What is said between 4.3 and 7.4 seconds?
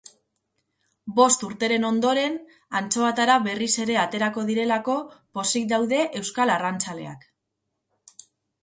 direlako pozik daude euskal arrantzaleak.